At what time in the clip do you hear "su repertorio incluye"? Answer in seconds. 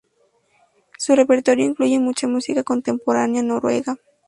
0.97-1.99